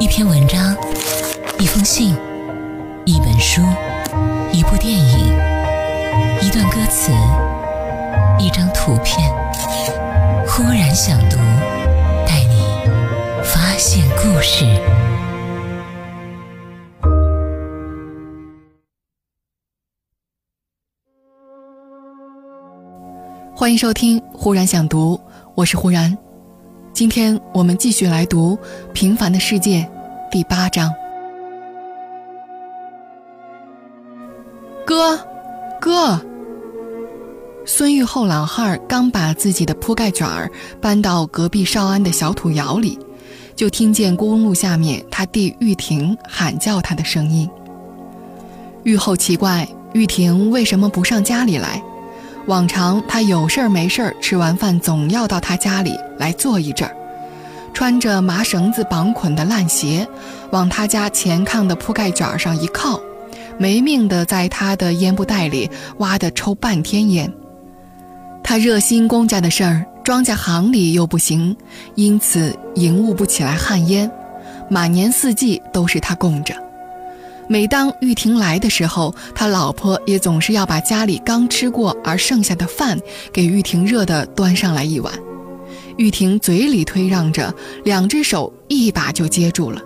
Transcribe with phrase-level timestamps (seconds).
[0.00, 0.76] 一篇文章，
[1.58, 2.14] 一封信，
[3.04, 3.60] 一本书，
[4.52, 5.36] 一部电影，
[6.40, 7.10] 一段歌词，
[8.38, 9.28] 一张图片。
[10.46, 11.36] 忽然想读，
[12.24, 12.62] 带你
[13.42, 14.64] 发现故事。
[23.52, 25.16] 欢迎收听《忽然想读》，
[25.56, 26.16] 我是忽然。
[26.98, 28.58] 今天我们继续来读
[28.92, 29.88] 《平凡的世界》
[30.32, 30.92] 第八章。
[34.84, 35.16] 哥，
[35.80, 36.20] 哥！
[37.64, 40.50] 孙玉厚老汉儿刚把自己的铺盖卷儿
[40.80, 42.98] 搬到隔壁少安的小土窑里，
[43.54, 47.48] 就听见公路下面他弟玉婷喊叫他的声音。
[48.82, 51.80] 玉厚奇怪玉婷为什么不上家里来。
[52.48, 56.96] 往常他有事儿没事儿，吃完饭总要到他家里来坐一阵儿，
[57.74, 60.08] 穿着麻绳子绑捆的烂鞋，
[60.50, 62.98] 往他家前炕的铺盖卷上一靠，
[63.58, 67.30] 没命的在他的烟布袋里挖的抽半天烟。
[68.42, 71.54] 他热心公家的事儿，庄稼行里又不行，
[71.96, 74.10] 因此营务不起来旱烟，
[74.70, 76.54] 满年四季都是他供着。
[77.50, 82.98] 每当玉婷来的时候，他老婆也总是要把家里刚吃过而剩下的饭
[83.32, 85.12] 给玉婷热的端上来一碗。
[85.96, 87.52] 玉婷嘴里推让着，
[87.84, 89.80] 两只手一把就接住了。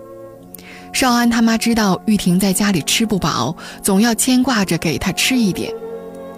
[0.93, 5.73] 少安他妈知道玉婷在家里吃不饱，总要牵挂着给她吃一点。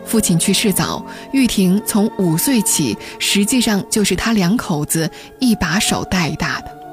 [0.05, 6.84] 父亲去世早，玉婷从五岁起，实际上就是他两口子一把手带大的。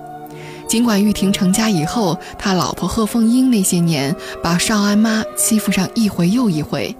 [0.72, 6.96] 尽管玉婷成家以后，他老婆贺凤英那些年把少安妈欺负上一回又一回，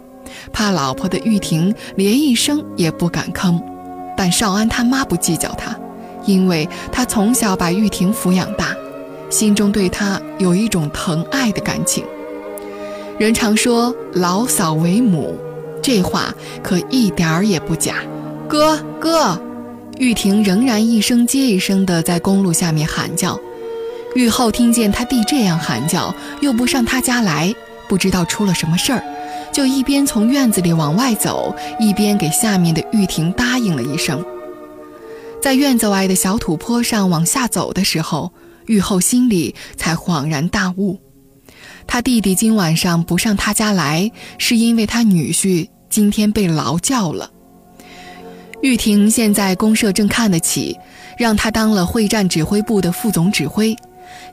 [0.52, 3.58] 怕老婆的玉婷连一声也不敢吭，
[4.18, 5.74] 但少安他妈不计较他，
[6.26, 8.76] 因为他从小把玉婷抚养大，
[9.30, 12.04] 心中对她有一种疼爱的感情。
[13.18, 15.34] 人常说老嫂为母，
[15.82, 18.00] 这话可一点儿也不假。
[18.50, 19.42] 哥哥，
[19.98, 23.40] 玉婷仍然一声接一声地在公路下面喊叫。
[24.14, 27.54] 玉后听见他弟这样喊叫，又不上他家来，
[27.88, 29.04] 不知道出了什么事儿，
[29.54, 34.24] 就一边从院子里往外走，一边给下面的玉婷答应了一声。
[35.42, 38.32] 在院子外的小土坡上往下走的时候，
[38.66, 41.00] 玉后心里才恍然大悟：
[41.88, 47.32] 他弟弟今晚上不上他家来，是因为他女婿今天被劳教了。
[48.62, 50.78] 玉婷现在公社正看得起，
[51.18, 53.76] 让他当了会战指挥部的副总指挥。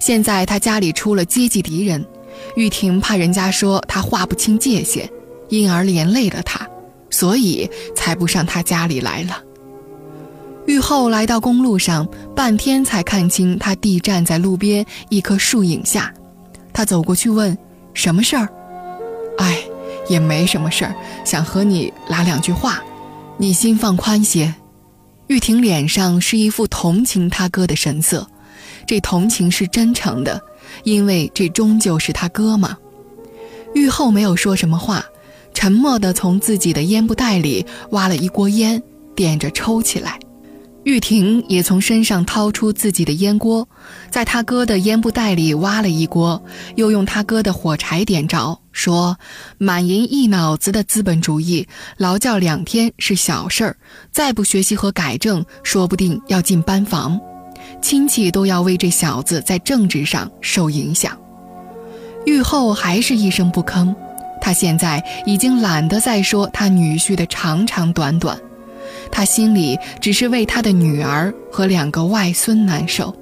[0.00, 2.04] 现在他家里出了阶级敌人，
[2.56, 5.08] 玉婷怕人家说他划不清界限，
[5.48, 6.66] 因而连累了他，
[7.10, 9.42] 所以才不上他家里来了。
[10.66, 12.06] 玉后来到公路上，
[12.36, 16.12] 半天才看清他弟站在路边一棵树影下。
[16.72, 17.56] 他走过去问
[17.94, 18.46] ：“什么事儿
[19.38, 19.58] ？”“哎，
[20.08, 22.82] 也没什么事儿，想和你拉两句话，
[23.38, 24.54] 你心放宽些。”
[25.28, 28.28] 玉婷脸上是一副同情他哥的神色。
[28.88, 30.40] 这同情是真诚的，
[30.82, 32.76] 因为这终究是他哥嘛。
[33.74, 35.04] 玉后没有说什么话，
[35.52, 38.82] 沉默地从自己的烟布袋里挖了一锅烟，
[39.14, 40.18] 点着抽起来。
[40.84, 43.68] 玉婷也从身上掏出自己的烟锅，
[44.10, 46.42] 在他哥的烟布袋里挖了一锅，
[46.76, 49.18] 又用他哥的火柴点着，说
[49.58, 53.76] ：“满银一脑子的资本主义，劳教两天是小事儿，
[54.10, 57.20] 再不学习和改正，说不定要进班房。”
[57.80, 61.16] 亲戚都要为这小子在政治上受影响。
[62.26, 63.94] 玉后还是一声不吭，
[64.40, 68.38] 他现在已经懒得再说他女婿的长长短短，
[69.10, 73.14] 他心里只是为他的女儿和两个外孙难受。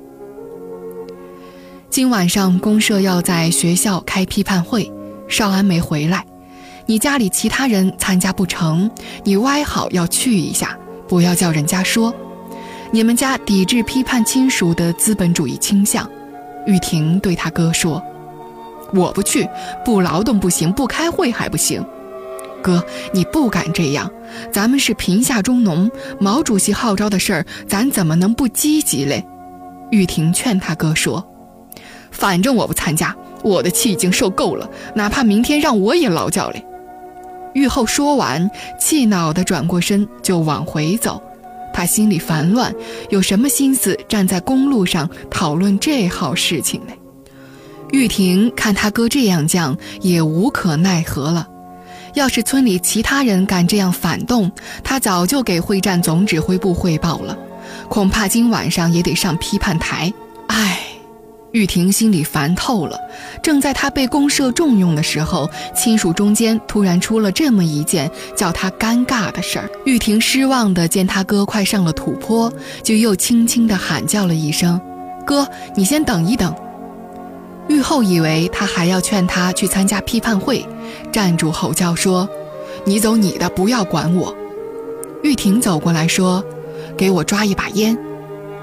[1.89, 4.91] 今晚上公社要在学校开批判会，
[5.29, 6.25] 少安没回来，
[6.85, 8.91] 你家里其他人参加不成，
[9.23, 12.13] 你歪好要去一下，不要叫人家说。
[12.97, 16.11] 你们家抵制批判亲属的资本主义倾向，
[16.65, 18.03] 玉婷对他哥说
[18.95, 19.47] ：“我不去，
[19.85, 21.85] 不劳动不行，不开会还不行。
[22.63, 22.83] 哥，
[23.13, 24.11] 你不敢这样，
[24.51, 29.23] 咱们是贫下中农，毛主席号召的事儿，咱怎么能不积极嘞？”
[29.93, 31.23] 玉婷劝他哥说
[32.11, 36.65] ：“反正我不参加，我的气已经受够了，哪怕明天让我也劳教嘞。”
[37.53, 38.51] 玉后说完，
[38.81, 41.23] 气恼地转过身就往回走。
[41.77, 42.75] 他心里烦乱，
[43.11, 46.95] 有什么心思站在公路上讨论这号事情呢？
[47.93, 51.47] 玉婷看他哥这样犟，也无可奈何了。
[52.15, 54.51] 要是村里其他人敢这样反动，
[54.83, 57.37] 他早就给会战总指挥部汇报了，
[57.91, 60.11] 恐怕今晚上也得上批判台。
[61.57, 63.01] 玉婷心里烦透了。
[63.43, 69.71] 正在她被公社重用的时候，亲属中间突然出了这么一件叫她尴尬的事儿。
[69.87, 74.79] 玉婷失望的见他哥快上了土坡，就又轻轻的喊叫了一声
[75.25, 76.55] ：“哥，你先等一等。”
[77.69, 80.63] 玉后以为他还要劝他去参加批判会，
[81.11, 82.29] 站住吼叫说
[82.85, 84.37] ：“你走你的，不要管我。”
[85.25, 86.45] 玉婷走过来说
[86.99, 87.97] ：“给我抓一把烟。”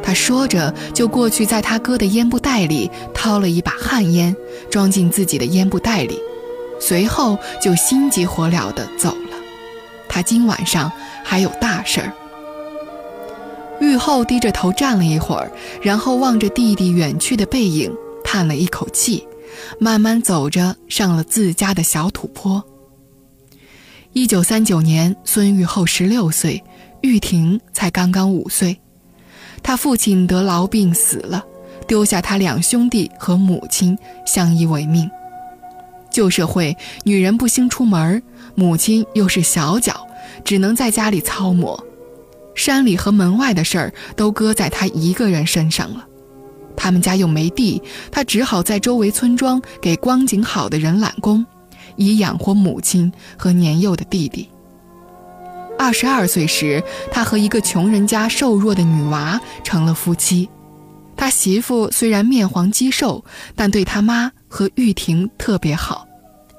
[0.06, 4.36] 他说着，就过去，在他哥的烟不袋里掏了一把旱烟，
[4.70, 6.20] 装进自己的烟布袋里，
[6.80, 9.36] 随后就心急火燎地走了。
[10.08, 10.92] 他今晚上
[11.24, 12.14] 还有大事儿。
[13.82, 15.52] 玉后低着头站了一会儿，
[15.82, 17.92] 然后望着弟弟远去的背影，
[18.24, 19.28] 叹了一口气，
[19.80, 22.64] 慢慢走着上了自家的小土坡。
[24.12, 26.64] 一九三九年，孙玉厚十六岁，
[27.02, 28.78] 玉婷才刚刚五岁。
[29.64, 31.44] 他父亲得痨病死了，
[31.88, 35.10] 丢下他两兄弟和母亲相依为命。
[36.10, 38.22] 旧社会女人不兴出门，
[38.56, 40.08] 母亲又是小脚，
[40.44, 41.84] 只能在家里操磨，
[42.54, 46.06] 山里和门外的事儿都搁在他一个人身上了。
[46.76, 47.82] 他们家又没地，
[48.12, 51.46] 他只好在周围村庄给光景好的人揽工，
[51.96, 54.50] 以养活母亲和年幼的弟弟。
[55.80, 60.48] 二十二岁时，他和一个穷人家瘦弱的女娃成了夫妻。
[61.16, 63.24] 他媳妇虽然面黄肌瘦，
[63.56, 66.06] 但对他妈和玉婷特别好，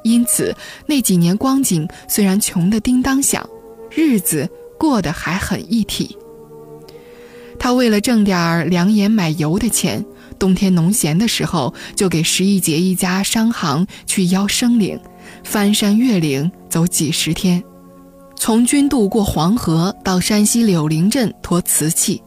[0.02, 0.54] 因此
[0.86, 3.46] 那几年光景虽然穷得叮当响，
[3.90, 4.48] 日子
[4.78, 6.16] 过得还很一体。
[7.58, 10.04] 他为了挣点儿粮盐买油的钱，
[10.38, 14.98] 冬天农闲的时候就给石一杰一家商行去邀生灵，
[15.42, 17.62] 翻山越岭走几十天。
[18.36, 22.20] 从军渡过黄河到山西柳林镇驮瓷器，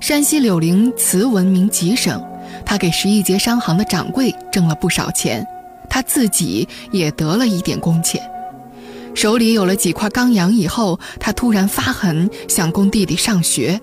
[0.00, 2.22] 山西柳林瓷闻名极省，
[2.64, 5.46] 他给十一节商行的掌柜挣了不少钱，
[5.88, 8.20] 他自己也得了一点工钱。
[9.14, 13.80] 手里有了几块钢洋以后，他突然发狠，想供弟弟上学。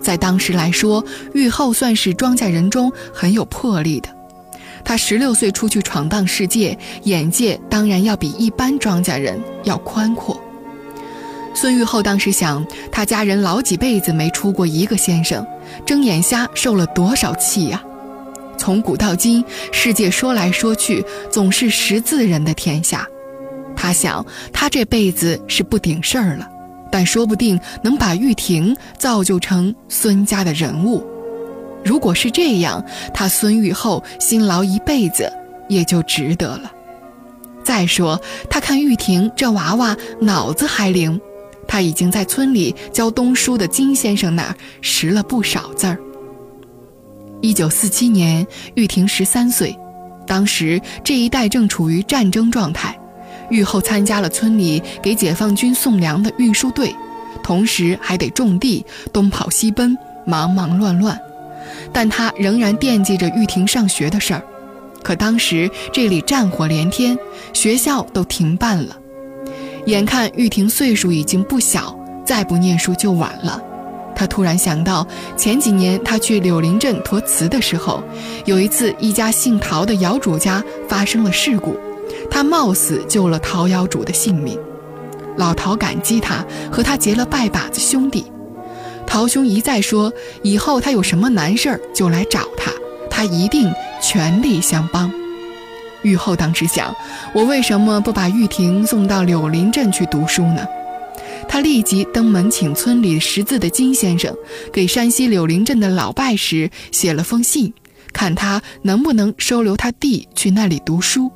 [0.00, 1.02] 在当时来说，
[1.32, 4.08] 玉厚算是庄稼人中很有魄力的。
[4.84, 10.38] 他十六岁出去闯荡世界，眼界当然要比一般庄稼人要宽阔。
[11.54, 15.46] 孙玉厚当时想，他家人老几辈子没出过一个先生，
[15.86, 17.82] 睁眼瞎受了多少气呀！
[18.58, 19.42] 从古到今，
[19.72, 23.06] 世界说来说去，总是识字人的天下。
[23.76, 26.48] 他想，他这辈子是不顶事儿了，
[26.90, 31.04] 但说不定能把玉婷造就成孙家的人物。
[31.84, 35.32] 如果是这样，他孙玉厚辛劳一辈子
[35.68, 36.72] 也就值得了。
[37.62, 38.20] 再说，
[38.50, 41.20] 他看玉婷这娃娃脑子还灵。
[41.66, 45.98] 他已经在村里教东书的金先生那儿识了不少字儿。
[47.40, 49.76] 一九四七年，玉婷十三岁，
[50.26, 52.98] 当时这一带正处于战争状态，
[53.50, 56.94] 玉后参加了村里给解放军送粮的运输队，
[57.42, 61.20] 同时还得种地，东跑西奔，忙忙乱乱。
[61.92, 64.42] 但他仍然惦记着玉婷上学的事儿。
[65.02, 67.18] 可当时这里战火连天，
[67.52, 68.96] 学校都停办了。
[69.86, 73.60] 眼看玉婷岁数已经不小，再不念书就晚了。
[74.16, 78.02] 他突然想到，前几年他去柳林镇驮瓷的时候，
[78.44, 81.76] 有一次一家姓陶的窑主家发生了事故，
[82.30, 84.58] 他冒死救了陶窑主的性命。
[85.36, 88.24] 老陶感激他，和他结了拜把子兄弟。
[89.04, 90.12] 陶兄一再说，
[90.42, 92.70] 以后他有什么难事儿就来找他，
[93.10, 95.12] 他一定全力相帮。
[96.04, 96.94] 玉后当时想：
[97.34, 100.64] 我为什么不把玉婷送到柳林镇去读书呢？
[101.48, 104.34] 他立即登门请村里识字的金先生，
[104.72, 107.72] 给山西柳林镇的老拜师写了封信，
[108.12, 111.30] 看他能不能收留他弟去那里读书。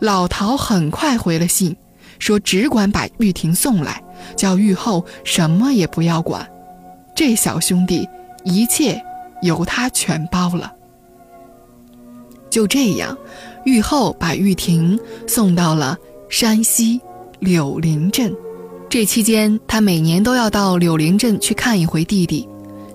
[0.00, 1.74] 老陶很快回了信，
[2.18, 4.02] 说只管把玉婷送来，
[4.36, 6.46] 叫玉后什么也不要管，
[7.14, 8.08] 这小兄弟
[8.44, 9.02] 一切
[9.42, 10.72] 由他全包了。
[12.50, 13.16] 就这样。
[13.64, 15.96] 玉后把玉婷送到了
[16.28, 17.00] 山西
[17.40, 18.34] 柳林镇，
[18.88, 22.48] 这期间他每年都要到柳林镇去看一回弟弟。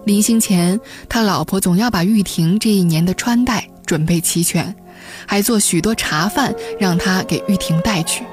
[0.06, 4.76] 临行前，他老婆总要把玉婷这一年的穿戴准备齐全，
[5.26, 8.24] 还做许多茶饭让他给玉婷带去。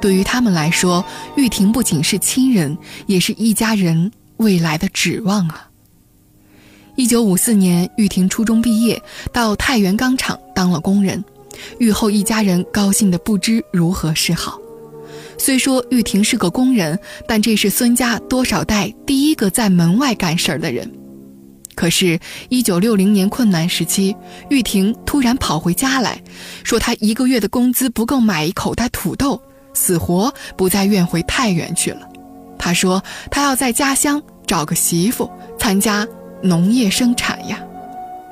[0.00, 1.04] 对于他们来说，
[1.36, 5.68] 玉婷不仅是亲人，也是一家人未来的指望啊。
[6.94, 9.00] 一九五四年，玉婷初中毕业，
[9.32, 11.24] 到太原钢厂当了工人。
[11.78, 14.58] 玉后一家人高兴得不知如何是好。
[15.36, 20.90] 虽说玉婷是个工人，但这是孙家多少代第一个在门外干事儿的人。
[21.76, 24.16] 可是，一九六零年困难时期，
[24.50, 26.20] 玉婷突然跑回家来
[26.64, 29.40] 说，她一个月的工资不够买一口袋土豆，
[29.74, 32.00] 死活不再愿回太原去了。
[32.58, 33.00] 她说，
[33.30, 36.04] 她要在家乡找个媳妇，参加
[36.42, 37.60] 农业生产呀。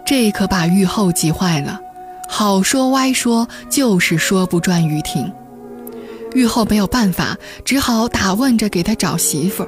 [0.04, 1.80] 这可把玉后急坏了，
[2.28, 5.32] 好说歪说就是说不转雨婷。
[6.34, 9.66] 玉后没有办法，只好打问着给他找媳妇。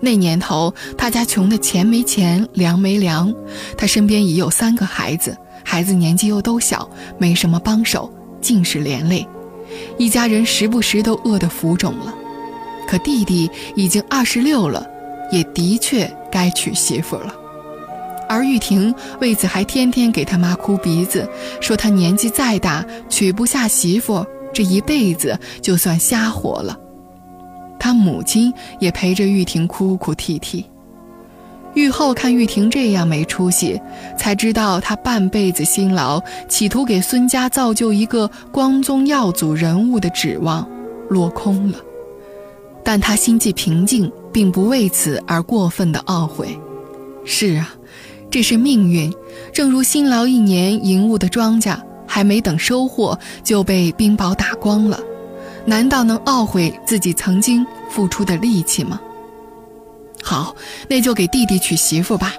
[0.00, 3.32] 那年头，他家穷的钱没钱，粮没粮，
[3.76, 6.88] 他身边已有三个孩子，孩子年纪又都小，
[7.18, 9.26] 没什么帮手，尽是连累，
[9.96, 12.14] 一家人时不时都饿得浮肿了。
[12.88, 14.86] 可弟弟已经二十六了，
[15.30, 17.34] 也的确该娶媳妇了。
[18.30, 21.28] 而玉婷为此还天天给他妈哭鼻子，
[21.60, 26.78] 说他年纪再大，娶不下媳妇，这一辈子就算瞎活了。
[27.76, 30.64] 他母亲也陪着玉婷哭哭啼啼。
[31.74, 33.80] 玉后看玉婷这样没出息，
[34.16, 40.68] 才知道她半辈子辛劳，企图给孙家造就一个光宗耀祖人物的指望
[41.08, 41.78] 落空了。
[42.84, 46.56] 但她心际平静，并不为此而过分的懊悔。
[47.24, 47.72] 是啊，
[48.30, 49.12] 这是命运。
[49.52, 54.98] 正如辛劳一年营务的庄稼，还没等收获就被冰雹打光了。
[55.66, 59.00] 难道能懊悔自己曾经付出的力气吗？
[60.22, 60.54] 好，
[60.88, 62.34] 那就给弟弟娶媳妇吧。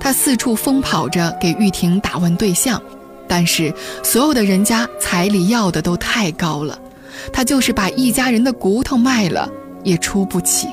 [0.00, 2.80] 他四处疯跑着给玉婷打问对象，
[3.26, 6.78] 但是所有的人家彩礼要的都太高了，
[7.32, 9.48] 他就是把一家人的骨头卖了
[9.82, 10.68] 也出不起。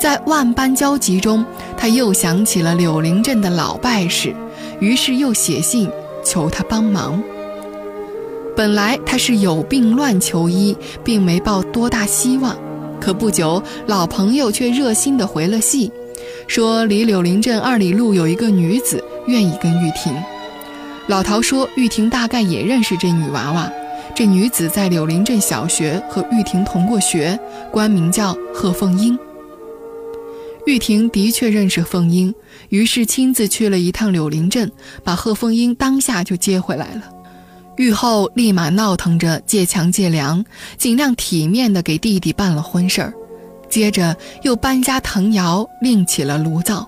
[0.00, 1.44] 在万般焦急中，
[1.76, 4.34] 他又想起了柳林镇的老拜师，
[4.80, 5.90] 于是又写信
[6.24, 7.22] 求他帮忙。
[8.56, 12.56] 本来他是有病乱求医，并没抱多大希望，
[12.98, 15.92] 可不久老朋友却热心地回了信，
[16.46, 20.14] 说离柳林镇二里路有一个女子愿意跟玉婷。
[21.08, 23.70] 老陶说玉婷大概也认识这女娃娃，
[24.14, 27.38] 这女子在柳林镇小学和玉婷同过学，
[27.70, 29.18] 官名叫贺凤英。
[30.66, 32.34] 玉婷的确认识凤英，
[32.68, 34.70] 于是亲自去了一趟柳林镇，
[35.02, 37.02] 把贺凤英当下就接回来了。
[37.76, 40.44] 玉后立马闹腾着借强借粮，
[40.76, 43.14] 尽量体面地给弟弟办了婚事儿，
[43.70, 46.86] 接着又搬家腾窑，另起了炉灶。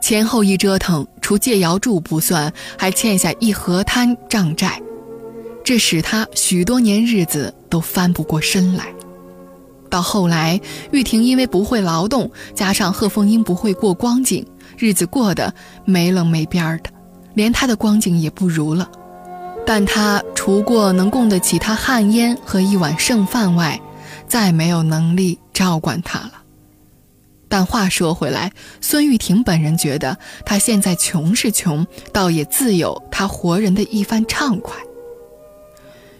[0.00, 4.80] 前后一折腾，除借窑住不算，还欠下一河滩账债，
[5.64, 8.86] 这使他许多年日子都翻不过身来。
[9.96, 10.60] 到后来，
[10.90, 15.54] 玉婷因为不会劳动，加上贺凤英不会过光景，日子过得
[15.86, 16.90] 没棱没边儿的，
[17.32, 18.90] 连她的光景也不如了。
[19.64, 23.80] 但她除过能供得起他旱烟和一碗剩饭外，
[24.28, 26.32] 再没有能力照管他了。
[27.48, 34.76] 但话说回来，孙玉婷本人觉得他现在穷是穷，倒也自有他活人的一番畅快。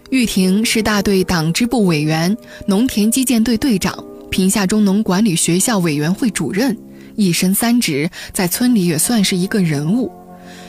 [0.09, 2.35] 玉婷是大队党支部委员、
[2.65, 6.77] 农田基建队队长、平下中农管理学校委员会主任，
[7.15, 10.09] 一身三职，在村里也算是一个人物。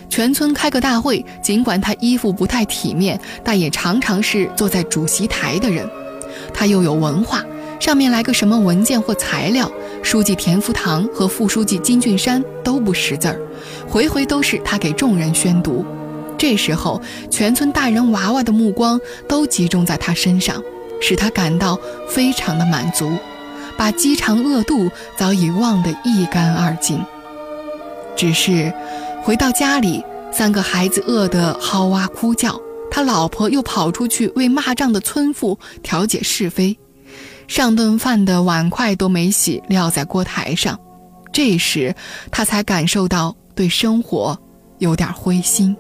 [0.09, 5.89] 全村开个大会，尽管他衣服不太体面，但也常常是坐在主席台的人。
[6.53, 7.45] 他又有文化，
[7.79, 9.71] 上面来个什么文件或材料，
[10.03, 13.41] 书记田福堂和副书记金俊山都不识字儿，
[13.89, 15.87] 回回都是他给众人宣读。
[16.39, 20.63] 这时候，全村大人娃娃的目光都集中在他身上，
[21.03, 21.79] 使他感到
[22.09, 23.13] 非常的满足，
[23.77, 27.05] 把饥肠饿肚早已忘得一干二净。
[28.17, 28.73] 只是。
[29.21, 30.03] 回到家里，
[30.33, 32.59] 三个孩子饿得嚎哇哭叫，
[32.91, 36.79] 他老婆又跑出去为骂仗的村妇调解是非，
[37.47, 40.79] 上顿饭的碗筷都没洗，撂在锅台上。
[41.31, 41.95] 这时，
[42.31, 44.39] 他才感受到对生活
[44.79, 45.77] 有点灰心。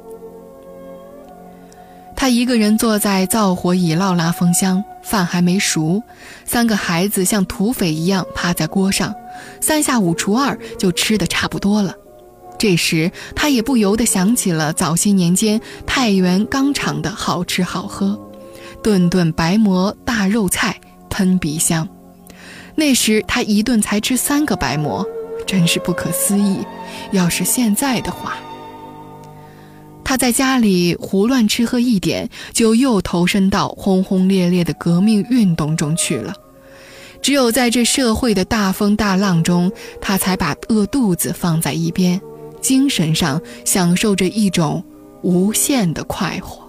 [2.20, 6.02] 他一个人坐在灶火已烙拉风箱，饭还没熟，
[6.44, 9.14] 三个孩子像土匪一样趴在锅上，
[9.60, 11.94] 三下五除二就吃得差不多了。
[12.58, 18.20] 这时，他也不由得想起了早些年间太原钢厂的好吃好喝，
[18.82, 21.88] 顿顿白馍大肉菜喷鼻香。
[22.74, 25.06] 那时他一顿才吃三个白馍，
[25.46, 26.58] 真是不可思议。
[27.12, 28.36] 要是现在的话，
[30.08, 36.32] 他在家里胡乱吃喝一点，就又投身到轰轰烈烈的革命运动中去了。
[37.20, 42.18] 只有在这社会的大风大浪中，他才把饿肚子放在一边。
[42.62, 44.82] 精神上享受着一种
[45.20, 46.67] 无限的快活。